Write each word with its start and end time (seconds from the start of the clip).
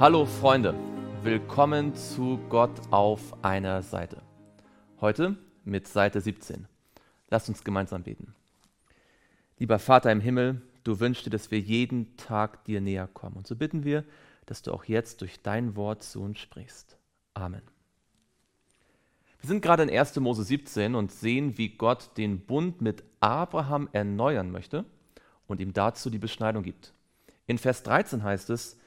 Hallo 0.00 0.26
Freunde, 0.26 0.76
willkommen 1.24 1.92
zu 1.96 2.38
Gott 2.48 2.70
auf 2.92 3.34
einer 3.42 3.82
Seite. 3.82 4.22
Heute 5.00 5.36
mit 5.64 5.88
Seite 5.88 6.20
17. 6.20 6.68
Lasst 7.30 7.48
uns 7.48 7.64
gemeinsam 7.64 8.04
beten. 8.04 8.32
Lieber 9.58 9.80
Vater 9.80 10.12
im 10.12 10.20
Himmel, 10.20 10.62
du 10.84 11.00
wünschst 11.00 11.26
dir, 11.26 11.30
dass 11.30 11.50
wir 11.50 11.58
jeden 11.58 12.16
Tag 12.16 12.64
dir 12.64 12.80
näher 12.80 13.08
kommen. 13.12 13.38
Und 13.38 13.48
so 13.48 13.56
bitten 13.56 13.82
wir, 13.82 14.04
dass 14.46 14.62
du 14.62 14.72
auch 14.72 14.84
jetzt 14.84 15.20
durch 15.20 15.42
dein 15.42 15.74
Wort 15.74 16.04
zu 16.04 16.22
uns 16.22 16.38
sprichst. 16.38 16.96
Amen. 17.34 17.62
Wir 19.40 19.48
sind 19.48 19.62
gerade 19.62 19.82
in 19.82 19.90
1. 19.90 20.14
Mose 20.20 20.44
17 20.44 20.94
und 20.94 21.10
sehen, 21.10 21.58
wie 21.58 21.70
Gott 21.70 22.16
den 22.16 22.38
Bund 22.38 22.80
mit 22.80 23.02
Abraham 23.18 23.88
erneuern 23.90 24.52
möchte 24.52 24.84
und 25.48 25.60
ihm 25.60 25.72
dazu 25.72 26.08
die 26.08 26.18
Beschneidung 26.18 26.62
gibt. 26.62 26.92
In 27.48 27.58
Vers 27.58 27.82
13 27.82 28.22
heißt 28.22 28.50
es, 28.50 28.78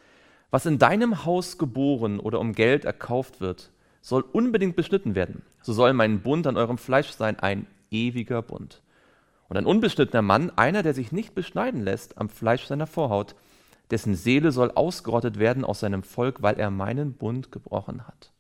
was 0.52 0.66
in 0.66 0.78
deinem 0.78 1.26
Haus 1.26 1.58
geboren 1.58 2.20
oder 2.20 2.40
um 2.40 2.54
Geld 2.54 2.86
erkauft 2.86 3.42
wird, 3.42 3.72
soll 4.02 4.22
unbedingt 4.22 4.76
beschnitten 4.76 5.16
werden. 5.16 5.44
So 5.62 5.74
soll 5.74 5.94
mein 5.94 6.22
Bund 6.22 6.46
an 6.46 6.58
eurem 6.58 6.78
Fleisch 6.78 7.12
sein, 7.12 7.40
ein 7.40 7.68
ewiger 7.90 8.42
Bund. 8.42 8.82
Und 9.48 9.58
ein 9.58 9.66
unbeschnittener 9.66 10.22
Mann, 10.22 10.52
einer, 10.56 10.84
der 10.84 10.94
sich 10.94 11.12
nicht 11.12 11.36
beschneiden 11.36 11.82
lässt 11.82 12.18
am 12.18 12.30
Fleisch 12.30 12.66
seiner 12.66 12.88
Vorhaut, 12.88 13.36
dessen 13.90 14.16
Seele 14.16 14.52
soll 14.52 14.72
ausgerottet 14.72 15.40
werden 15.40 15.66
aus 15.66 15.82
seinem 15.82 16.04
Volk, 16.04 16.42
weil 16.42 16.60
er 16.60 16.72
meinen 16.72 17.14
Bund 17.14 17.52
gebrochen 17.52 18.08
hat. 18.08 18.32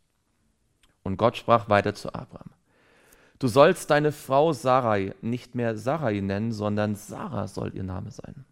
Und 1.03 1.17
Gott 1.17 1.38
sprach 1.38 1.69
weiter 1.69 1.93
zu 1.93 2.14
Abraham. 2.14 2.52
Du 3.39 3.47
sollst 3.47 3.89
deine 3.89 4.11
Frau 4.11 4.53
Sarai 4.53 5.16
nicht 5.21 5.55
mehr 5.55 5.75
Sarai 5.75 6.19
nennen, 6.21 6.52
sondern 6.52 6.95
Sarah 6.95 7.47
soll 7.47 7.75
ihr 7.75 7.83
Name 7.83 8.11
sein. 8.11 8.45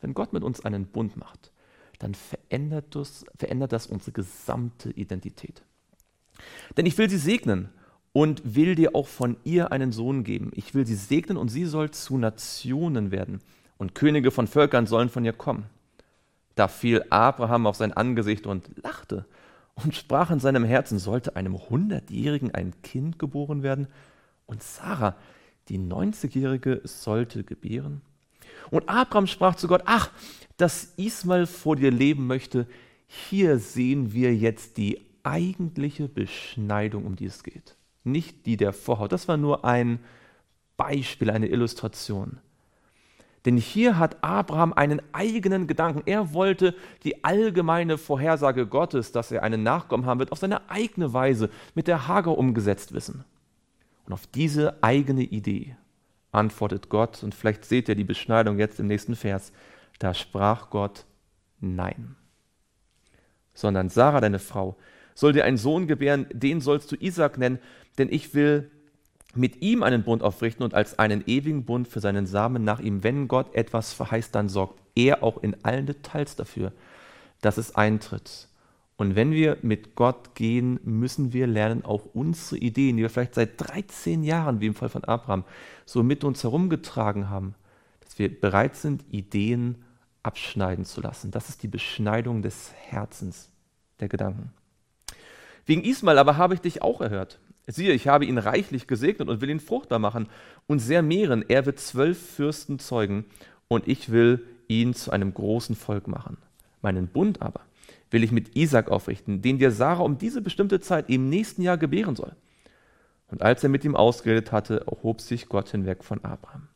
Wenn 0.00 0.14
Gott 0.14 0.32
mit 0.32 0.44
uns 0.44 0.64
einen 0.64 0.86
Bund 0.86 1.16
macht, 1.16 1.50
dann 2.04 2.14
verändert 2.14 2.94
das, 2.94 3.24
verändert 3.34 3.72
das 3.72 3.86
unsere 3.86 4.12
gesamte 4.12 4.90
Identität. 4.90 5.62
Denn 6.76 6.84
ich 6.84 6.98
will 6.98 7.08
sie 7.08 7.16
segnen 7.16 7.70
und 8.12 8.54
will 8.54 8.74
dir 8.74 8.94
auch 8.94 9.08
von 9.08 9.38
ihr 9.42 9.72
einen 9.72 9.90
Sohn 9.90 10.22
geben. 10.22 10.50
Ich 10.54 10.74
will 10.74 10.86
sie 10.86 10.96
segnen 10.96 11.38
und 11.38 11.48
sie 11.48 11.64
soll 11.64 11.92
zu 11.92 12.18
Nationen 12.18 13.10
werden 13.10 13.40
und 13.78 13.94
Könige 13.94 14.30
von 14.30 14.46
Völkern 14.46 14.86
sollen 14.86 15.08
von 15.08 15.24
ihr 15.24 15.32
kommen. 15.32 15.64
Da 16.56 16.68
fiel 16.68 17.06
Abraham 17.08 17.66
auf 17.66 17.76
sein 17.76 17.94
Angesicht 17.94 18.46
und 18.46 18.70
lachte 18.82 19.24
und 19.74 19.94
sprach 19.96 20.30
in 20.30 20.40
seinem 20.40 20.64
Herzen, 20.64 20.98
sollte 20.98 21.36
einem 21.36 21.58
Hundertjährigen 21.70 22.54
ein 22.54 22.74
Kind 22.82 23.18
geboren 23.18 23.62
werden 23.62 23.88
und 24.44 24.62
Sarah, 24.62 25.16
die 25.70 25.78
Neunzigjährige, 25.78 26.82
sollte 26.84 27.44
gebären? 27.44 28.02
Und 28.70 28.88
Abraham 28.88 29.26
sprach 29.26 29.54
zu 29.54 29.68
Gott, 29.68 29.82
ach, 29.86 30.10
dass 30.56 30.94
Ismael 30.96 31.46
vor 31.46 31.76
dir 31.76 31.90
leben 31.90 32.26
möchte, 32.26 32.66
hier 33.06 33.58
sehen 33.58 34.12
wir 34.12 34.34
jetzt 34.34 34.76
die 34.76 35.00
eigentliche 35.22 36.08
Beschneidung, 36.08 37.04
um 37.04 37.16
die 37.16 37.26
es 37.26 37.42
geht. 37.42 37.76
Nicht 38.04 38.46
die 38.46 38.56
der 38.56 38.72
Vorhaut. 38.72 39.12
Das 39.12 39.28
war 39.28 39.36
nur 39.36 39.64
ein 39.64 40.00
Beispiel, 40.76 41.30
eine 41.30 41.48
Illustration. 41.48 42.38
Denn 43.44 43.56
hier 43.56 43.98
hat 43.98 44.22
Abraham 44.24 44.72
einen 44.72 45.02
eigenen 45.12 45.66
Gedanken. 45.66 46.02
Er 46.06 46.32
wollte 46.32 46.74
die 47.02 47.24
allgemeine 47.24 47.98
Vorhersage 47.98 48.66
Gottes, 48.66 49.12
dass 49.12 49.30
er 49.30 49.42
einen 49.42 49.62
Nachkommen 49.62 50.06
haben 50.06 50.18
wird, 50.18 50.32
auf 50.32 50.38
seine 50.38 50.70
eigene 50.70 51.12
Weise 51.12 51.50
mit 51.74 51.86
der 51.86 52.08
Hager 52.08 52.36
umgesetzt 52.38 52.94
wissen. 52.94 53.24
Und 54.06 54.12
auf 54.12 54.26
diese 54.26 54.82
eigene 54.82 55.22
Idee 55.22 55.76
antwortet 56.34 56.88
Gott, 56.88 57.22
und 57.22 57.34
vielleicht 57.34 57.64
seht 57.64 57.88
ihr 57.88 57.94
die 57.94 58.04
Beschneidung 58.04 58.58
jetzt 58.58 58.80
im 58.80 58.86
nächsten 58.86 59.16
Vers, 59.16 59.52
da 59.98 60.14
sprach 60.14 60.70
Gott 60.70 61.04
Nein. 61.60 62.16
Sondern 63.54 63.88
Sarah, 63.88 64.20
deine 64.20 64.38
Frau, 64.38 64.76
soll 65.14 65.32
dir 65.32 65.44
einen 65.44 65.56
Sohn 65.56 65.86
gebären, 65.86 66.26
den 66.32 66.60
sollst 66.60 66.90
du 66.90 66.96
Isaac 66.96 67.38
nennen, 67.38 67.58
denn 67.98 68.12
ich 68.12 68.34
will 68.34 68.70
mit 69.34 69.62
ihm 69.62 69.82
einen 69.82 70.02
Bund 70.02 70.22
aufrichten 70.22 70.64
und 70.64 70.74
als 70.74 70.98
einen 70.98 71.24
ewigen 71.26 71.64
Bund 71.64 71.88
für 71.88 72.00
seinen 72.00 72.26
Samen 72.26 72.64
nach 72.64 72.80
ihm. 72.80 73.02
Wenn 73.02 73.28
Gott 73.28 73.54
etwas 73.54 73.92
verheißt, 73.92 74.34
dann 74.34 74.48
sorgt 74.48 74.80
er 74.94 75.22
auch 75.22 75.42
in 75.42 75.56
allen 75.64 75.86
Details 75.86 76.36
dafür, 76.36 76.72
dass 77.40 77.58
es 77.58 77.74
eintritt. 77.74 78.48
Und 79.04 79.16
wenn 79.16 79.32
wir 79.32 79.58
mit 79.60 79.96
Gott 79.96 80.34
gehen, 80.34 80.80
müssen 80.82 81.34
wir 81.34 81.46
lernen, 81.46 81.84
auch 81.84 82.06
unsere 82.14 82.56
Ideen, 82.56 82.96
die 82.96 83.02
wir 83.02 83.10
vielleicht 83.10 83.34
seit 83.34 83.60
13 83.60 84.24
Jahren, 84.24 84.62
wie 84.62 84.66
im 84.66 84.74
Fall 84.74 84.88
von 84.88 85.04
Abraham, 85.04 85.44
so 85.84 86.02
mit 86.02 86.24
uns 86.24 86.42
herumgetragen 86.42 87.28
haben, 87.28 87.54
dass 88.00 88.18
wir 88.18 88.40
bereit 88.40 88.76
sind, 88.76 89.04
Ideen 89.10 89.84
abschneiden 90.22 90.86
zu 90.86 91.02
lassen. 91.02 91.30
Das 91.30 91.50
ist 91.50 91.62
die 91.62 91.68
Beschneidung 91.68 92.40
des 92.40 92.72
Herzens, 92.72 93.50
der 94.00 94.08
Gedanken. 94.08 94.54
Wegen 95.66 95.84
Ismael 95.84 96.16
aber 96.16 96.38
habe 96.38 96.54
ich 96.54 96.62
dich 96.62 96.80
auch 96.80 97.02
erhört. 97.02 97.38
Siehe, 97.66 97.92
ich 97.92 98.08
habe 98.08 98.24
ihn 98.24 98.38
reichlich 98.38 98.86
gesegnet 98.86 99.28
und 99.28 99.42
will 99.42 99.50
ihn 99.50 99.60
fruchtbar 99.60 99.98
machen 99.98 100.30
und 100.66 100.78
sehr 100.78 101.02
mehren. 101.02 101.44
Er 101.46 101.66
wird 101.66 101.78
zwölf 101.78 102.18
Fürsten 102.18 102.78
zeugen 102.78 103.26
und 103.68 103.86
ich 103.86 104.10
will 104.10 104.46
ihn 104.66 104.94
zu 104.94 105.10
einem 105.10 105.34
großen 105.34 105.76
Volk 105.76 106.08
machen. 106.08 106.38
Meinen 106.80 107.06
Bund 107.08 107.42
aber 107.42 107.60
will 108.14 108.24
ich 108.24 108.32
mit 108.32 108.56
Isaac 108.56 108.90
aufrichten, 108.90 109.42
den 109.42 109.58
dir 109.58 109.70
Sarah 109.70 110.02
um 110.02 110.16
diese 110.16 110.40
bestimmte 110.40 110.80
Zeit 110.80 111.10
im 111.10 111.28
nächsten 111.28 111.60
Jahr 111.60 111.76
gebären 111.76 112.16
soll. 112.16 112.32
Und 113.28 113.42
als 113.42 113.62
er 113.62 113.68
mit 113.68 113.84
ihm 113.84 113.96
ausgeredet 113.96 114.52
hatte, 114.52 114.86
erhob 114.86 115.20
sich 115.20 115.48
Gott 115.48 115.68
hinweg 115.68 116.04
von 116.04 116.24
Abraham. 116.24 116.68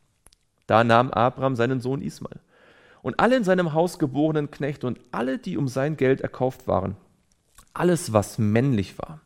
Da 0.67 0.83
nahm 0.83 1.09
Abraham 1.09 1.55
seinen 1.55 1.79
Sohn 1.79 2.01
Ismael 2.01 2.39
und 3.01 3.19
alle 3.19 3.37
in 3.37 3.43
seinem 3.43 3.73
Haus 3.73 3.97
geborenen 3.97 4.51
Knechte 4.51 4.85
und 4.85 4.99
alle, 5.11 5.39
die 5.39 5.57
um 5.57 5.67
sein 5.67 5.97
Geld 5.97 6.21
erkauft 6.21 6.67
waren, 6.67 6.97
alles, 7.73 8.13
was 8.13 8.37
männlich 8.37 8.99
war, 8.99 9.21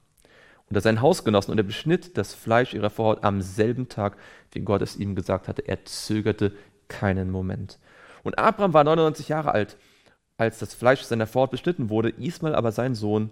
unter 0.70 0.80
seinen 0.80 1.02
Hausgenossen 1.02 1.52
und 1.52 1.58
er 1.58 1.64
beschnitt 1.64 2.18
das 2.18 2.34
Fleisch 2.34 2.74
ihrer 2.74 2.90
Vorhaut 2.90 3.24
am 3.24 3.42
selben 3.42 3.90
Tag, 3.90 4.18
wie 4.52 4.62
Gott 4.62 4.82
es 4.82 4.96
ihm 4.96 5.16
gesagt 5.16 5.48
hatte. 5.48 5.68
Er 5.68 5.84
zögerte 5.86 6.54
keinen 6.88 7.32
Moment. 7.32 7.80
Und 8.22 8.38
Abraham 8.38 8.74
war 8.74 8.84
99 8.84 9.28
Jahre 9.30 9.52
alt 9.52 9.78
als 10.44 10.60
das 10.60 10.74
Fleisch 10.74 11.02
seiner 11.02 11.28
Vorhaut 11.28 11.52
beschnitten 11.52 11.90
wurde. 11.90 12.10
Ismael 12.10 12.56
aber 12.56 12.72
sein 12.72 12.96
Sohn 12.96 13.32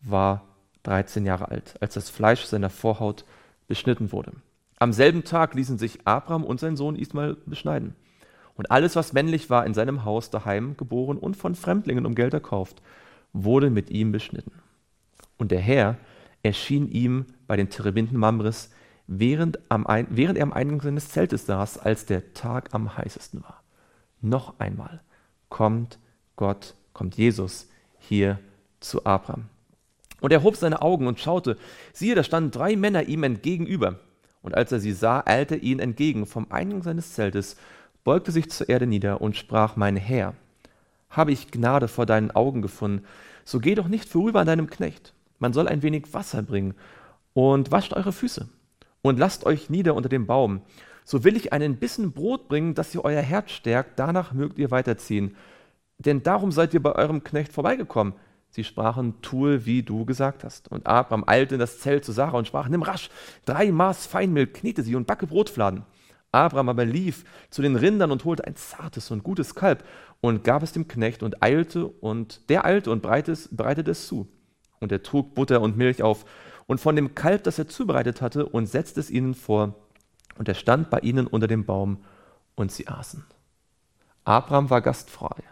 war 0.00 0.44
13 0.82 1.26
Jahre 1.26 1.48
alt, 1.48 1.74
als 1.80 1.94
das 1.94 2.10
Fleisch 2.10 2.44
seiner 2.44 2.70
Vorhaut 2.70 3.24
beschnitten 3.66 4.12
wurde. 4.12 4.32
Am 4.78 4.92
selben 4.92 5.24
Tag 5.24 5.54
ließen 5.54 5.78
sich 5.78 6.06
Abraham 6.06 6.44
und 6.44 6.60
sein 6.60 6.76
Sohn 6.76 6.96
Ismael 6.96 7.36
beschneiden. 7.46 7.94
Und 8.56 8.70
alles, 8.70 8.96
was 8.96 9.12
männlich 9.12 9.50
war, 9.50 9.66
in 9.66 9.74
seinem 9.74 10.04
Haus 10.04 10.30
daheim 10.30 10.76
geboren 10.76 11.18
und 11.18 11.36
von 11.36 11.54
Fremdlingen 11.54 12.06
um 12.06 12.14
Geld 12.14 12.34
erkauft, 12.34 12.82
wurde 13.32 13.70
mit 13.70 13.90
ihm 13.90 14.12
beschnitten. 14.12 14.52
Und 15.38 15.50
der 15.50 15.60
Herr 15.60 15.96
erschien 16.42 16.88
ihm 16.88 17.26
bei 17.46 17.56
den 17.56 17.68
Terebinden 17.68 18.18
Mamres, 18.18 18.70
während, 19.06 19.58
am, 19.70 19.86
während 20.10 20.38
er 20.38 20.44
am 20.44 20.52
Eingang 20.52 20.80
seines 20.80 21.10
Zeltes 21.10 21.46
saß, 21.46 21.78
als 21.78 22.06
der 22.06 22.32
Tag 22.32 22.74
am 22.74 22.96
heißesten 22.96 23.42
war. 23.42 23.62
Noch 24.20 24.58
einmal 24.58 25.00
kommt 25.48 25.98
Gott, 26.36 26.74
kommt 26.92 27.16
Jesus 27.16 27.68
hier 27.98 28.38
zu 28.80 29.04
Abraham. 29.04 29.46
Und 30.20 30.32
er 30.32 30.42
hob 30.42 30.56
seine 30.56 30.82
Augen 30.82 31.06
und 31.06 31.20
schaute. 31.20 31.56
Siehe, 31.92 32.14
da 32.14 32.22
standen 32.22 32.50
drei 32.50 32.76
Männer 32.76 33.04
ihm 33.04 33.22
entgegenüber. 33.22 33.98
Und 34.42 34.54
als 34.54 34.72
er 34.72 34.80
sie 34.80 34.92
sah, 34.92 35.22
eilte 35.26 35.56
er 35.56 35.62
ihnen 35.62 35.80
entgegen 35.80 36.26
vom 36.26 36.46
Eingang 36.50 36.82
seines 36.82 37.14
Zeltes, 37.14 37.56
beugte 38.04 38.30
sich 38.30 38.50
zur 38.50 38.68
Erde 38.68 38.86
nieder 38.86 39.20
und 39.20 39.36
sprach, 39.36 39.76
mein 39.76 39.96
Herr, 39.96 40.34
habe 41.10 41.32
ich 41.32 41.50
Gnade 41.50 41.88
vor 41.88 42.06
deinen 42.06 42.30
Augen 42.30 42.62
gefunden, 42.62 43.04
so 43.44 43.58
geh 43.58 43.74
doch 43.74 43.88
nicht 43.88 44.08
vorüber 44.08 44.40
an 44.40 44.46
deinem 44.46 44.70
Knecht. 44.70 45.14
Man 45.38 45.52
soll 45.52 45.68
ein 45.68 45.82
wenig 45.82 46.12
Wasser 46.12 46.42
bringen 46.42 46.74
und 47.34 47.72
wascht 47.72 47.92
eure 47.92 48.12
Füße 48.12 48.48
und 49.02 49.18
lasst 49.18 49.44
euch 49.46 49.70
nieder 49.70 49.94
unter 49.94 50.08
dem 50.08 50.26
Baum. 50.26 50.62
So 51.04 51.24
will 51.24 51.36
ich 51.36 51.52
einen 51.52 51.76
Bissen 51.76 52.12
Brot 52.12 52.48
bringen, 52.48 52.74
dass 52.74 52.94
ihr 52.94 53.04
euer 53.04 53.22
Herz 53.22 53.50
stärkt, 53.50 53.98
danach 53.98 54.32
mögt 54.32 54.58
ihr 54.58 54.70
weiterziehen 54.70 55.36
denn 55.98 56.22
darum 56.22 56.52
seid 56.52 56.74
ihr 56.74 56.82
bei 56.82 56.94
eurem 56.94 57.24
Knecht 57.24 57.52
vorbeigekommen. 57.52 58.14
Sie 58.50 58.64
sprachen, 58.64 59.20
tue, 59.22 59.66
wie 59.66 59.82
du 59.82 60.04
gesagt 60.04 60.44
hast. 60.44 60.68
Und 60.68 60.86
Abraham 60.86 61.24
eilte 61.26 61.56
in 61.56 61.60
das 61.60 61.80
Zelt 61.80 62.04
zu 62.04 62.12
Sarah 62.12 62.38
und 62.38 62.46
sprach, 62.46 62.68
nimm 62.68 62.82
rasch 62.82 63.10
drei 63.44 63.70
Maß 63.70 64.06
Feinmehl, 64.06 64.46
knete 64.46 64.82
sie 64.82 64.94
und 64.94 65.06
backe 65.06 65.26
Brotfladen. 65.26 65.84
Abraham 66.32 66.68
aber 66.68 66.84
lief 66.84 67.24
zu 67.50 67.62
den 67.62 67.76
Rindern 67.76 68.10
und 68.10 68.24
holte 68.24 68.44
ein 68.44 68.56
zartes 68.56 69.10
und 69.10 69.24
gutes 69.24 69.54
Kalb 69.54 69.84
und 70.20 70.44
gab 70.44 70.62
es 70.62 70.72
dem 70.72 70.88
Knecht 70.88 71.22
und 71.22 71.42
eilte 71.42 71.86
und 71.86 72.48
der 72.50 72.64
eilte 72.64 72.90
und 72.90 73.02
bereitete 73.02 73.90
es 73.90 74.06
zu. 74.06 74.28
Und 74.80 74.92
er 74.92 75.02
trug 75.02 75.34
Butter 75.34 75.60
und 75.60 75.76
Milch 75.76 76.02
auf 76.02 76.24
und 76.66 76.80
von 76.80 76.96
dem 76.96 77.14
Kalb, 77.14 77.44
das 77.44 77.58
er 77.58 77.68
zubereitet 77.68 78.20
hatte, 78.20 78.46
und 78.46 78.66
setzte 78.66 79.00
es 79.00 79.10
ihnen 79.10 79.34
vor. 79.34 79.74
Und 80.36 80.48
er 80.48 80.54
stand 80.54 80.90
bei 80.90 80.98
ihnen 81.00 81.26
unter 81.26 81.46
dem 81.46 81.64
Baum 81.64 82.04
und 82.54 82.72
sie 82.72 82.88
aßen. 82.88 83.24
Abraham 84.24 84.68
war 84.68 84.80
gastfrei 84.80 85.42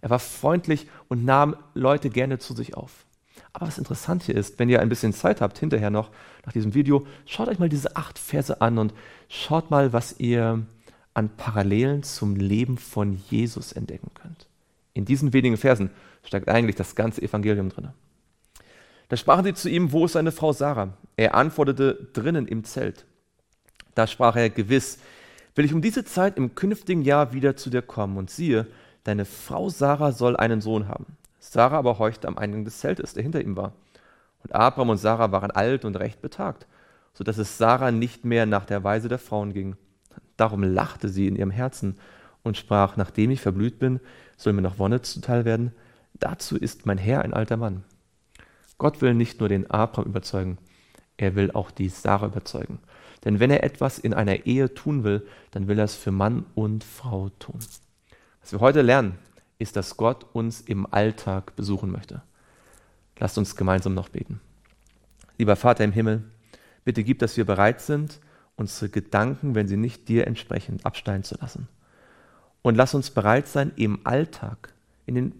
er 0.00 0.10
war 0.10 0.18
freundlich 0.18 0.88
und 1.08 1.24
nahm 1.24 1.56
Leute 1.74 2.10
gerne 2.10 2.38
zu 2.38 2.54
sich 2.54 2.74
auf. 2.74 3.04
Aber 3.52 3.66
was 3.66 3.78
interessant 3.78 4.22
hier 4.22 4.36
ist, 4.36 4.58
wenn 4.58 4.68
ihr 4.68 4.80
ein 4.80 4.88
bisschen 4.88 5.12
Zeit 5.12 5.40
habt, 5.40 5.58
hinterher 5.58 5.90
noch, 5.90 6.10
nach 6.44 6.52
diesem 6.52 6.74
Video, 6.74 7.06
schaut 7.26 7.48
euch 7.48 7.58
mal 7.58 7.68
diese 7.68 7.96
acht 7.96 8.18
Verse 8.18 8.60
an 8.60 8.78
und 8.78 8.94
schaut 9.28 9.70
mal, 9.70 9.92
was 9.92 10.18
ihr 10.18 10.64
an 11.14 11.28
Parallelen 11.36 12.02
zum 12.02 12.36
Leben 12.36 12.78
von 12.78 13.20
Jesus 13.28 13.72
entdecken 13.72 14.10
könnt. 14.14 14.46
In 14.94 15.04
diesen 15.04 15.32
wenigen 15.32 15.56
Versen 15.56 15.90
steckt 16.24 16.48
eigentlich 16.48 16.76
das 16.76 16.94
ganze 16.94 17.22
Evangelium 17.22 17.68
drin. 17.68 17.88
Da 19.08 19.16
sprachen 19.16 19.44
sie 19.44 19.54
zu 19.54 19.68
ihm, 19.68 19.90
wo 19.92 20.04
ist 20.04 20.12
seine 20.12 20.30
Frau 20.30 20.52
Sarah? 20.52 20.92
Er 21.16 21.34
antwortete, 21.34 22.08
drinnen 22.12 22.46
im 22.46 22.62
Zelt. 22.62 23.04
Da 23.96 24.06
sprach 24.06 24.36
er, 24.36 24.50
gewiss, 24.50 24.98
will 25.56 25.64
ich 25.64 25.74
um 25.74 25.82
diese 25.82 26.04
Zeit 26.04 26.36
im 26.36 26.54
künftigen 26.54 27.02
Jahr 27.02 27.32
wieder 27.32 27.56
zu 27.56 27.70
dir 27.70 27.82
kommen. 27.82 28.16
Und 28.16 28.30
siehe, 28.30 28.68
deine 29.10 29.24
Frau 29.24 29.68
Sarah 29.68 30.12
soll 30.12 30.36
einen 30.36 30.60
Sohn 30.60 30.88
haben. 30.88 31.16
Sarah 31.40 31.78
aber 31.78 31.98
horchte 31.98 32.28
am 32.28 32.38
Eingang 32.38 32.64
des 32.64 32.78
Zeltes, 32.78 33.12
der 33.12 33.22
hinter 33.22 33.40
ihm 33.40 33.56
war. 33.56 33.72
Und 34.42 34.54
Abraham 34.54 34.90
und 34.90 34.98
Sarah 34.98 35.32
waren 35.32 35.50
alt 35.50 35.84
und 35.84 35.96
recht 35.96 36.22
betagt, 36.22 36.66
so 37.12 37.24
dass 37.24 37.38
es 37.38 37.58
Sarah 37.58 37.90
nicht 37.90 38.24
mehr 38.24 38.46
nach 38.46 38.64
der 38.64 38.84
Weise 38.84 39.08
der 39.08 39.18
Frauen 39.18 39.52
ging. 39.52 39.76
Darum 40.36 40.62
lachte 40.62 41.08
sie 41.08 41.26
in 41.26 41.36
ihrem 41.36 41.50
Herzen 41.50 41.98
und 42.42 42.56
sprach, 42.56 42.96
nachdem 42.96 43.30
ich 43.30 43.40
verblüht 43.40 43.78
bin, 43.78 44.00
soll 44.36 44.52
mir 44.52 44.62
noch 44.62 44.78
Wonne 44.78 45.02
zuteil 45.02 45.44
werden. 45.44 45.72
Dazu 46.14 46.56
ist 46.56 46.86
mein 46.86 46.98
Herr 46.98 47.22
ein 47.22 47.34
alter 47.34 47.56
Mann. 47.56 47.82
Gott 48.78 49.02
will 49.02 49.14
nicht 49.14 49.40
nur 49.40 49.48
den 49.48 49.70
Abraham 49.70 50.08
überzeugen, 50.08 50.58
er 51.16 51.34
will 51.34 51.50
auch 51.50 51.70
die 51.70 51.88
Sarah 51.88 52.26
überzeugen. 52.26 52.78
Denn 53.24 53.40
wenn 53.40 53.50
er 53.50 53.64
etwas 53.64 53.98
in 53.98 54.14
einer 54.14 54.46
Ehe 54.46 54.72
tun 54.72 55.04
will, 55.04 55.26
dann 55.50 55.68
will 55.68 55.78
er 55.78 55.84
es 55.84 55.96
für 55.96 56.12
Mann 56.12 56.46
und 56.54 56.84
Frau 56.84 57.28
tun. 57.38 57.58
Was 58.40 58.52
wir 58.52 58.60
heute 58.60 58.82
lernen, 58.82 59.18
ist, 59.58 59.76
dass 59.76 59.96
Gott 59.96 60.26
uns 60.32 60.60
im 60.60 60.92
Alltag 60.92 61.54
besuchen 61.56 61.90
möchte. 61.90 62.22
Lasst 63.18 63.36
uns 63.36 63.54
gemeinsam 63.54 63.94
noch 63.94 64.08
beten. 64.08 64.40
Lieber 65.38 65.56
Vater 65.56 65.84
im 65.84 65.92
Himmel, 65.92 66.24
bitte 66.84 67.04
gib, 67.04 67.18
dass 67.18 67.36
wir 67.36 67.44
bereit 67.44 67.80
sind, 67.80 68.18
unsere 68.56 68.90
Gedanken, 68.90 69.54
wenn 69.54 69.68
sie 69.68 69.76
nicht 69.76 70.08
dir 70.08 70.26
entsprechen, 70.26 70.80
absteigen 70.82 71.24
zu 71.24 71.36
lassen. 71.40 71.68
Und 72.62 72.74
lass 72.74 72.94
uns 72.94 73.10
bereit 73.10 73.48
sein, 73.48 73.72
im 73.76 74.00
Alltag, 74.04 74.74
in 75.06 75.14
den 75.14 75.32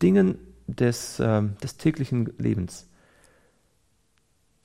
Dingen 0.00 0.38
des, 0.66 1.20
äh, 1.20 1.42
des 1.62 1.76
täglichen 1.76 2.32
Lebens, 2.38 2.86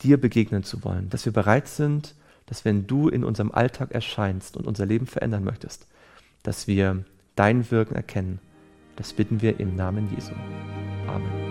dir 0.01 0.19
begegnen 0.19 0.63
zu 0.63 0.83
wollen. 0.83 1.09
Dass 1.09 1.25
wir 1.25 1.33
bereit 1.33 1.67
sind, 1.67 2.15
dass 2.45 2.65
wenn 2.65 2.87
du 2.87 3.09
in 3.09 3.23
unserem 3.23 3.51
Alltag 3.51 3.91
erscheinst 3.91 4.57
und 4.57 4.67
unser 4.67 4.85
Leben 4.85 5.05
verändern 5.05 5.43
möchtest, 5.43 5.87
dass 6.43 6.67
wir 6.67 7.03
dein 7.37 7.71
Wirken 7.71 7.95
erkennen. 7.95 8.39
Das 8.97 9.13
bitten 9.13 9.41
wir 9.41 9.59
im 9.61 9.75
Namen 9.75 10.09
Jesu. 10.13 10.33
Amen. 11.07 11.47